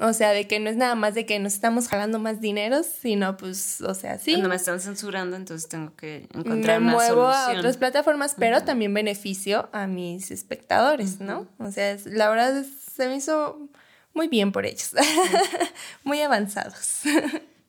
O 0.00 0.12
sea, 0.12 0.30
de 0.30 0.46
que 0.46 0.60
no 0.60 0.70
es 0.70 0.76
nada 0.76 0.94
más 0.94 1.14
de 1.14 1.26
que 1.26 1.38
nos 1.40 1.54
estamos 1.54 1.88
jalando 1.88 2.20
más 2.20 2.40
dinero, 2.40 2.82
sino 2.84 3.36
pues, 3.36 3.80
o 3.80 3.94
sea, 3.94 4.18
sí. 4.18 4.32
Cuando 4.32 4.48
me 4.48 4.54
están 4.54 4.80
censurando, 4.80 5.36
entonces 5.36 5.68
tengo 5.68 5.96
que 5.96 6.28
encontrar 6.32 6.80
me 6.80 6.92
muevo 6.92 7.26
a 7.26 7.50
otras 7.50 7.76
plataformas, 7.76 8.36
pero 8.38 8.62
también 8.62 8.94
beneficio 8.94 9.68
a 9.72 9.88
mis 9.88 10.30
espectadores, 10.30 11.20
¿no? 11.20 11.48
O 11.58 11.72
sea, 11.72 11.96
la 12.04 12.30
verdad 12.30 12.64
se 12.94 13.08
me 13.08 13.16
hizo 13.16 13.68
muy 14.14 14.28
bien 14.28 14.52
por 14.52 14.66
ellos. 14.66 14.94
muy 16.04 16.20
avanzados. 16.20 17.00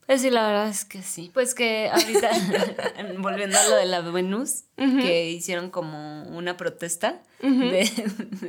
Pues 0.10 0.22
sí, 0.24 0.32
la 0.32 0.48
verdad 0.48 0.70
es 0.70 0.86
que 0.86 1.04
sí. 1.04 1.30
Pues 1.36 1.54
que 1.54 1.88
ahorita, 1.88 2.32
volviendo 3.20 3.60
a 3.60 3.68
lo 3.68 3.76
de 3.76 3.86
la 3.86 4.02
Venus, 4.02 4.64
que 4.76 5.30
hicieron 5.30 5.70
como 5.70 6.24
una 6.24 6.58
protesta 6.58 7.22
de, 7.40 7.88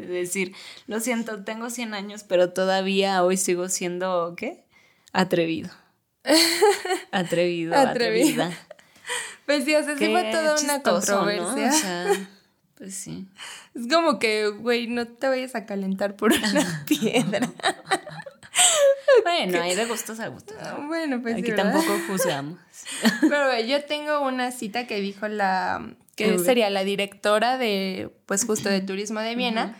decir, 0.09 0.55
lo 0.87 1.01
siento, 1.01 1.45
tengo 1.45 1.69
100 1.69 1.93
años, 1.93 2.25
pero 2.25 2.55
todavía 2.55 3.23
hoy 3.23 3.37
sigo 3.37 3.69
siendo, 3.69 4.33
¿qué? 4.39 4.65
Atrevido. 5.13 5.69
Atrevido, 7.13 7.77
atrevida. 7.77 8.51
Pues 9.45 9.67
sí, 9.67 9.75
o 9.75 9.85
sea, 9.85 9.99
sí 9.99 10.07
fue 10.07 10.31
toda 10.33 10.59
una 10.63 10.83
controversia. 10.83 11.69
O 11.69 11.73
sea, 11.73 12.29
pues 12.79 12.95
sí. 12.95 13.29
Es 13.75 13.87
como 13.87 14.19
que, 14.19 14.49
güey, 14.49 14.87
no 14.87 15.07
te 15.07 15.29
vayas 15.29 15.55
a 15.55 15.67
calentar 15.67 16.17
por 16.17 16.33
una 16.33 16.87
piedra. 16.87 17.51
Bueno, 19.31 19.63
hay 19.63 19.77
de 19.77 19.87
gustos 19.87 20.19
a 20.21 20.29
gustos. 20.29 20.57
Bueno, 20.87 21.23
pues 21.23 21.37
Aquí 21.37 21.53
tampoco 21.53 21.99
juzgamos. 22.09 22.59
Pero 23.21 23.61
yo 23.61 23.85
tengo 23.85 24.21
una 24.21 24.51
cita 24.51 24.87
que 24.87 25.01
dijo 25.01 25.29
la, 25.29 25.95
que 26.17 26.39
sería 26.39 26.69
la 26.71 26.85
directora 26.85 27.57
de, 27.57 28.11
pues 28.27 28.45
justo 28.45 28.69
de 28.69 28.81
Turismo 28.81 29.21
de 29.21 29.37
Viena, 29.37 29.77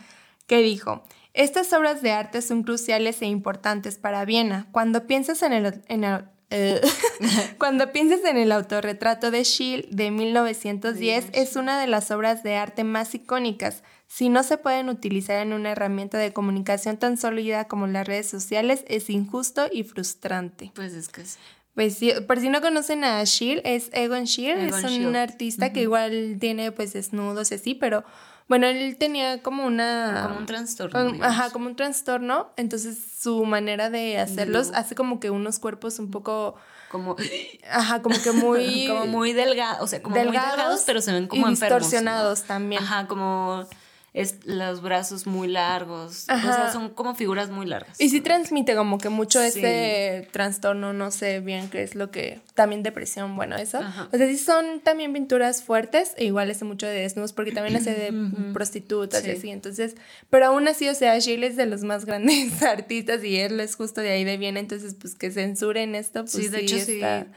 que 0.47 0.61
dijo, 0.61 1.03
estas 1.33 1.71
obras 1.73 2.01
de 2.01 2.11
arte 2.11 2.41
son 2.41 2.63
cruciales 2.63 3.21
e 3.21 3.25
importantes 3.25 3.97
para 3.97 4.25
Viena. 4.25 4.67
Cuando 4.71 5.05
piensas 5.05 5.41
en 5.43 5.53
el, 5.53 5.81
en 5.87 6.03
el 6.03 6.25
eh, 6.49 6.81
cuando 7.57 7.91
piensas 7.91 8.23
en 8.25 8.37
el 8.37 8.51
autorretrato 8.51 9.31
de 9.31 9.43
Schill 9.45 9.87
de 9.89 10.11
1910, 10.11 11.29
es 11.33 11.55
una 11.55 11.79
de 11.79 11.87
las 11.87 12.11
obras 12.11 12.43
de 12.43 12.55
arte 12.55 12.83
más 12.83 13.15
icónicas. 13.15 13.83
Si 14.13 14.27
no 14.27 14.43
se 14.43 14.57
pueden 14.57 14.89
utilizar 14.89 15.37
en 15.37 15.53
una 15.53 15.71
herramienta 15.71 16.17
de 16.17 16.33
comunicación 16.33 16.97
tan 16.97 17.15
sólida 17.15 17.69
como 17.69 17.87
las 17.87 18.05
redes 18.05 18.27
sociales, 18.27 18.83
es 18.89 19.09
injusto 19.09 19.69
y 19.71 19.83
frustrante. 19.83 20.73
Pues 20.75 20.91
es 20.93 21.07
que 21.07 21.23
sí. 21.23 21.39
Pues 21.75 21.97
sí, 21.97 22.11
por 22.27 22.37
si 22.41 22.49
no 22.49 22.59
conocen 22.59 23.05
a 23.05 23.25
Schill, 23.25 23.61
es 23.63 23.89
Egon 23.93 24.27
Schill, 24.27 24.57
es 24.57 24.83
un 24.83 25.15
artista 25.15 25.71
que 25.71 25.83
igual 25.83 26.35
tiene 26.41 26.73
pues 26.73 26.91
desnudos 26.91 27.51
y 27.51 27.55
así, 27.55 27.73
pero 27.73 28.03
bueno, 28.49 28.67
él 28.67 28.97
tenía 28.97 29.41
como 29.41 29.65
una... 29.65 30.23
Como 30.27 30.39
un 30.39 30.45
trastorno. 30.45 31.23
ajá, 31.23 31.51
como 31.51 31.67
un 31.67 31.77
trastorno. 31.77 32.51
Entonces 32.57 32.97
su 33.17 33.45
manera 33.45 33.89
de 33.89 34.17
hacerlos 34.17 34.71
hace 34.73 34.93
como 34.93 35.21
que 35.21 35.29
unos 35.29 35.57
cuerpos 35.57 35.99
un 35.99 36.11
poco... 36.11 36.55
Como... 36.91 37.15
Ajá, 37.71 38.01
como 38.01 38.21
que 38.21 38.33
muy... 38.33 38.87
como 38.89 39.07
muy 39.07 39.31
delgados, 39.31 39.81
o 39.81 39.87
sea, 39.87 40.03
como 40.03 40.17
delgados, 40.17 40.49
muy 40.49 40.57
delgados, 40.57 40.83
pero 40.85 40.99
se 40.99 41.13
ven 41.13 41.27
como 41.27 41.47
y 41.47 41.51
distorsionados 41.51 42.43
también. 42.43 42.83
Ajá, 42.83 43.07
como 43.07 43.65
es 44.13 44.45
los 44.45 44.81
brazos 44.81 45.25
muy 45.25 45.47
largos. 45.47 46.25
O 46.29 46.37
sea, 46.41 46.71
son 46.71 46.89
como 46.89 47.15
figuras 47.15 47.49
muy 47.49 47.65
largas. 47.65 47.99
Y 47.99 48.09
sí 48.09 48.19
transmite 48.19 48.75
como 48.75 48.97
que 48.97 49.07
mucho 49.07 49.41
ese 49.41 50.27
trastorno, 50.31 50.91
no 50.91 51.11
sé 51.11 51.39
bien 51.39 51.69
qué 51.69 51.83
es 51.83 51.95
lo 51.95 52.11
que. 52.11 52.41
También 52.53 52.83
depresión, 52.83 53.35
bueno, 53.37 53.55
eso. 53.55 53.79
O 54.11 54.17
sea, 54.17 54.27
sí 54.27 54.37
son 54.37 54.81
también 54.81 55.13
pinturas 55.13 55.63
fuertes, 55.63 56.13
e 56.17 56.25
igual 56.25 56.51
hace 56.51 56.65
mucho 56.65 56.87
de 56.87 56.93
desnudos, 56.93 57.31
porque 57.31 57.53
también 57.53 57.77
hace 57.77 57.93
de 57.93 58.13
prostitutas 58.53 59.25
y 59.25 59.31
así. 59.31 59.49
Entonces, 59.49 59.95
pero 60.29 60.47
aún 60.47 60.67
así, 60.67 60.89
o 60.89 60.93
sea, 60.93 61.17
Shirley 61.17 61.49
es 61.49 61.55
de 61.55 61.65
los 61.65 61.83
más 61.83 62.05
grandes 62.05 62.61
artistas 62.63 63.23
y 63.23 63.37
él 63.37 63.59
es 63.61 63.75
justo 63.75 64.01
de 64.01 64.11
ahí 64.11 64.25
de 64.25 64.37
Viena, 64.37 64.59
entonces, 64.59 64.95
pues 64.99 65.15
que 65.15 65.31
censuren 65.31 65.95
esto, 65.95 66.21
pues 66.21 66.33
sí, 66.33 66.49
de 66.49 66.59
hecho, 66.59 66.75
está, 66.75 67.27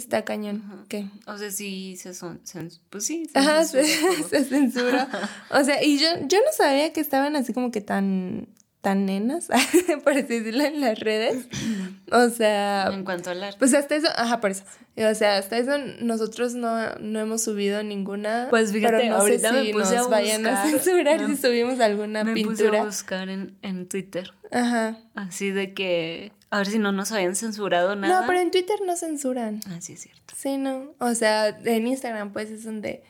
Está 0.00 0.24
cañón. 0.24 0.86
¿Qué? 0.88 1.10
O 1.26 1.36
sea, 1.36 1.50
sí, 1.50 1.94
se 1.96 2.14
son, 2.14 2.40
pues 2.88 3.04
sí. 3.04 3.26
Se 3.30 3.38
Ajá, 3.38 3.64
se, 3.64 3.84
censura. 4.44 5.06
o 5.50 5.62
sea, 5.62 5.84
y 5.84 5.98
yo, 5.98 6.08
yo 6.26 6.38
no 6.38 6.52
sabía 6.56 6.90
que 6.94 7.02
estaban 7.02 7.36
así 7.36 7.52
como 7.52 7.70
que 7.70 7.82
tan, 7.82 8.48
tan 8.80 9.04
nenas, 9.04 9.48
por 10.04 10.14
así 10.14 10.22
decirlo, 10.22 10.64
en 10.64 10.80
las 10.80 10.98
redes. 10.98 11.46
O 12.10 12.30
sea. 12.30 12.88
En 12.90 13.04
cuanto 13.04 13.28
al 13.28 13.44
arte. 13.44 13.58
Pues 13.58 13.74
hasta 13.74 13.94
eso, 13.94 14.08
ajá, 14.16 14.40
por 14.40 14.52
eso. 14.52 14.64
O 14.96 15.14
sea, 15.14 15.36
hasta 15.36 15.58
eso 15.58 15.76
nosotros 16.00 16.54
no, 16.54 16.94
no 16.94 17.20
hemos 17.20 17.42
subido 17.42 17.82
ninguna. 17.82 18.46
Pues 18.48 18.72
fíjate, 18.72 18.96
pero 18.96 19.10
no 19.10 19.16
ahorita 19.16 19.52
sé 19.52 19.66
si 19.66 19.72
nos 19.72 19.92
a 19.92 20.08
vayan 20.08 20.46
a 20.46 20.64
censurar 20.64 21.26
si 21.26 21.36
subimos 21.36 21.78
alguna 21.78 22.24
me 22.24 22.32
pintura. 22.32 22.70
Puse 22.70 22.78
a 22.78 22.84
buscar 22.84 23.28
en, 23.28 23.54
en 23.60 23.86
Twitter. 23.86 24.32
Ajá. 24.50 24.98
Así 25.14 25.50
de 25.50 25.74
que 25.74 26.32
a 26.50 26.58
ver 26.58 26.66
si 26.66 26.78
no 26.80 26.90
nos 26.90 27.12
habían 27.12 27.36
censurado 27.36 27.94
nada. 27.94 28.20
No, 28.20 28.26
pero 28.26 28.40
en 28.40 28.50
Twitter 28.50 28.80
no 28.84 28.96
censuran. 28.96 29.60
Ah, 29.68 29.80
sí, 29.80 29.92
es 29.92 30.00
cierto. 30.00 30.34
Sí, 30.36 30.56
no. 30.56 30.94
O 30.98 31.14
sea, 31.14 31.48
en 31.48 31.86
Instagram, 31.86 32.32
pues 32.32 32.50
es 32.50 32.64
donde. 32.64 33.04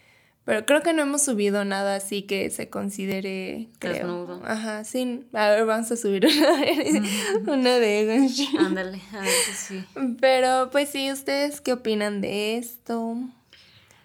Pero 0.45 0.67
creo 0.67 0.83
que 0.83 0.93
no 0.93 1.03
hemos 1.03 1.23
subido 1.23 1.65
nada 1.65 1.97
así 1.97 2.23
que 2.23 2.51
se 2.51 2.69
considere. 2.69 3.71
Creo. 3.79 4.43
Ajá, 4.45 4.85
sí. 4.85 5.27
A 5.33 5.51
ver, 5.51 5.65
vamos 5.65 5.91
a 5.91 5.97
subir 5.97 6.27
una, 6.27 7.53
una 7.53 7.79
de 7.79 8.29
Ándale, 8.59 9.01
a 9.13 9.21
ver 9.21 9.31
si 9.31 9.53
sí. 9.53 9.85
Pero, 10.21 10.71
pues 10.71 10.91
sí, 10.91 11.11
¿ustedes 11.11 11.63
qué 11.63 11.73
opinan 11.73 12.21
de 12.21 12.59
esto? 12.59 13.17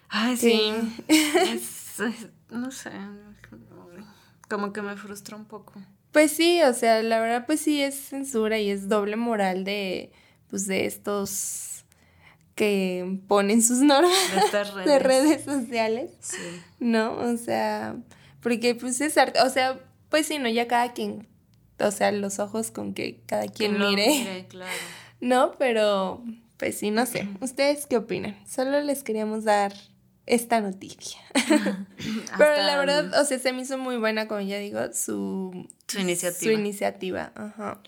Ay, 0.08 0.36
sí. 0.38 0.72
es, 1.08 1.96
no 2.48 2.70
sé. 2.70 2.90
Como 4.48 4.72
que 4.72 4.80
me 4.80 4.96
frustra 4.96 5.36
un 5.36 5.44
poco. 5.44 5.74
Pues 6.16 6.32
sí, 6.32 6.62
o 6.62 6.72
sea, 6.72 7.02
la 7.02 7.20
verdad 7.20 7.44
pues 7.44 7.60
sí 7.60 7.82
es 7.82 7.94
censura 7.94 8.58
y 8.58 8.70
es 8.70 8.88
doble 8.88 9.16
moral 9.16 9.64
de 9.64 10.10
pues 10.48 10.66
de 10.66 10.86
estos 10.86 11.84
que 12.54 13.20
ponen 13.28 13.60
sus 13.60 13.80
normas 13.80 14.16
de, 14.86 14.98
redes. 14.98 15.44
sociales. 15.44 16.12
Sí. 16.20 16.38
¿No? 16.80 17.18
O 17.18 17.36
sea, 17.36 17.96
porque 18.40 18.74
pues 18.74 18.98
es 19.02 19.18
arte, 19.18 19.42
o 19.42 19.50
sea, 19.50 19.78
pues 20.08 20.26
sí, 20.26 20.38
no, 20.38 20.48
ya 20.48 20.66
cada 20.66 20.94
quien, 20.94 21.28
o 21.78 21.90
sea, 21.90 22.10
los 22.12 22.38
ojos 22.38 22.70
con 22.70 22.94
que 22.94 23.20
cada 23.26 23.46
quien 23.48 23.78
mire. 23.78 24.46
claro. 24.48 24.72
No, 25.20 25.52
pero 25.58 26.24
pues 26.56 26.78
sí, 26.78 26.90
no 26.90 27.04
sé. 27.04 27.28
¿Ustedes 27.42 27.84
qué 27.84 27.98
opinan? 27.98 28.38
Solo 28.48 28.80
les 28.80 29.02
queríamos 29.02 29.44
dar 29.44 29.74
esta 30.26 30.60
noticia. 30.60 31.20
Pero 32.38 32.56
la 32.56 32.76
verdad, 32.78 33.20
o 33.20 33.24
sea, 33.24 33.38
se 33.38 33.52
me 33.52 33.62
hizo 33.62 33.78
muy 33.78 33.96
buena, 33.96 34.28
como 34.28 34.40
ya 34.40 34.58
digo, 34.58 34.80
su, 34.92 35.68
su 35.86 36.00
iniciativa. 36.00 36.52
Su 36.52 36.58
iniciativa, 36.58 37.32
ajá. 37.34 37.80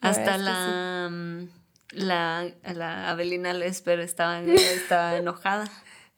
Hasta 0.00 0.38
la, 0.38 1.08
mm, 1.10 1.48
la, 1.92 2.50
la 2.74 3.10
Avelina 3.10 3.52
Lesper 3.52 4.00
estaba, 4.00 4.40
estaba 4.40 5.16
enojada. 5.16 5.70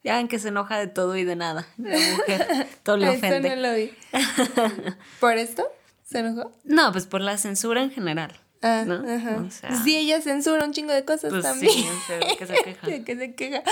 Ya 0.05 0.17
ven 0.17 0.29
que 0.29 0.39
se 0.39 0.49
enoja 0.49 0.79
de 0.79 0.87
todo 0.87 1.17
y 1.17 1.25
de 1.25 1.37
nada. 1.37 1.67
La 1.79 1.99
mujer, 2.17 2.69
todo 2.83 2.97
le 2.97 3.09
ofende. 3.09 3.49
Eso 3.49 3.57
no 3.57 3.63
lo 3.63 3.75
vi. 3.75 3.93
¿Por 5.21 5.37
esto? 5.37 5.67
¿Se 6.05 6.21
enojó? 6.21 6.53
No, 6.65 6.93
pues 6.93 7.07
por 7.07 7.21
la 7.21 7.39
censura 7.39 7.83
en 7.83 7.91
general. 7.91 8.39
Ah, 8.63 8.85
¿no? 8.87 9.03
O 9.47 9.51
sea, 9.51 9.75
sí, 9.85 9.97
ella 9.97 10.21
censura 10.21 10.65
un 10.65 10.73
chingo 10.73 10.93
de 10.93 11.05
cosas 11.05 11.31
pues 11.31 11.43
también. 11.43 11.73
Sí, 11.73 11.87
que 12.39 12.47
se 12.47 12.55
queja. 12.65 13.05
que 13.05 13.17
se 13.17 13.35
queja. 13.35 13.63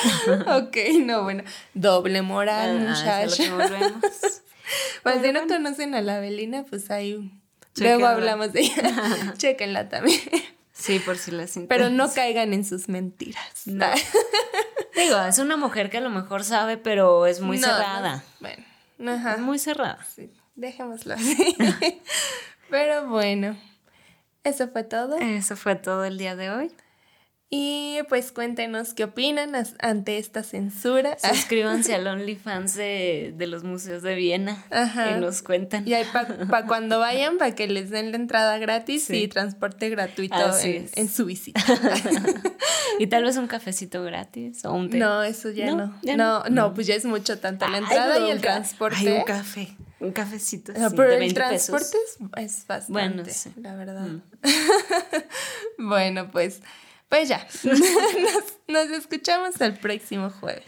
ok, 0.56 0.76
no, 1.00 1.22
bueno. 1.22 1.42
Doble 1.72 2.22
moral, 2.22 2.86
ah, 2.86 2.90
muchachos. 2.90 3.38
pues 5.02 5.22
si 5.22 5.32
no 5.32 5.46
conocen 5.46 5.94
a 5.94 6.02
la 6.02 6.20
Belina, 6.20 6.64
pues 6.68 6.90
ahí 6.90 7.32
luego 7.76 8.06
hablamos 8.06 8.52
de 8.52 8.60
ella. 8.60 9.34
Chequenla 9.38 9.88
también. 9.88 10.20
Sí, 10.72 10.98
por 10.98 11.16
si 11.16 11.30
les 11.30 11.56
interesa. 11.56 11.68
Pero 11.68 11.90
no 11.90 12.12
caigan 12.12 12.52
en 12.52 12.64
sus 12.64 12.88
mentiras. 12.88 13.66
No. 13.66 13.86
Digo, 14.96 15.20
es 15.22 15.38
una 15.38 15.56
mujer 15.56 15.88
que 15.88 15.98
a 15.98 16.00
lo 16.00 16.10
mejor 16.10 16.44
sabe, 16.44 16.76
pero 16.76 17.26
es 17.26 17.40
muy 17.40 17.58
cerrada. 17.58 18.22
bueno, 18.40 19.12
ajá. 19.12 19.34
Es 19.34 19.40
muy 19.40 19.58
cerrada. 19.58 20.04
Sí, 20.14 20.30
dejémoslo 20.56 21.14
así. 21.14 21.56
pero 22.70 23.06
bueno. 23.08 23.56
Eso 24.44 24.68
fue 24.68 24.84
todo. 24.84 25.16
Eso 25.16 25.56
fue 25.56 25.74
todo 25.74 26.04
el 26.04 26.18
día 26.18 26.36
de 26.36 26.50
hoy. 26.50 26.72
Y 27.50 27.98
pues 28.08 28.32
cuéntenos 28.32 28.94
qué 28.94 29.04
opinan 29.04 29.52
ante 29.78 30.18
esta 30.18 30.42
censura. 30.42 31.16
Suscríbanse 31.22 31.94
al 31.94 32.06
OnlyFans 32.06 32.74
de, 32.74 33.32
de 33.36 33.46
los 33.46 33.62
museos 33.62 34.02
de 34.02 34.14
Viena 34.14 34.64
Ajá. 34.70 35.12
y 35.12 35.20
nos 35.20 35.42
cuentan. 35.42 35.86
Y 35.86 35.94
ahí 35.94 36.04
para 36.12 36.66
cuando 36.66 36.98
vayan, 36.98 37.38
para 37.38 37.54
que 37.54 37.68
les 37.68 37.90
den 37.90 38.10
la 38.10 38.16
entrada 38.16 38.58
gratis 38.58 39.08
y 39.10 39.28
transporte 39.28 39.88
gratuito 39.90 40.36
en, 40.62 41.08
su 41.08 41.26
visita. 41.26 41.62
y 42.98 43.06
tal 43.06 43.24
vez 43.24 43.36
un 43.36 43.46
cafecito 43.46 44.02
gratis 44.02 44.64
o 44.64 44.72
un 44.72 44.90
té. 44.90 44.98
No, 44.98 45.22
eso 45.22 45.50
ya 45.50 45.72
no. 45.74 45.94
No, 46.16 46.44
no, 46.44 46.74
pues 46.74 46.86
ya 46.86 46.94
es 46.94 47.04
mucho 47.04 47.38
tanto 47.38 47.68
la 47.68 47.78
entrada 47.78 48.26
y 48.26 48.30
el 48.30 48.40
transporte. 48.40 48.96
Hay 48.98 49.18
un 49.18 49.24
café. 49.24 49.76
Un 50.00 50.12
cafecito. 50.12 50.72
pero 50.96 51.12
el 51.12 51.32
transporte 51.32 51.96
Es, 52.36 52.66
bastante, 52.66 52.92
bueno, 52.92 53.22
la 53.56 53.74
verdad. 53.74 54.06
Mm. 54.08 55.88
bueno, 55.88 56.30
pues, 56.30 56.60
pues 57.08 57.28
ya. 57.28 57.46
nos, 57.64 58.58
nos, 58.68 58.90
escuchamos 58.90 59.60
el 59.60 59.74
próximo 59.78 60.30
jueves. 60.30 60.64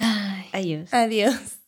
adiós. 0.52 0.92
Adiós. 0.92 1.65